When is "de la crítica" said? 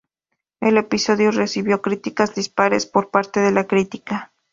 3.39-4.31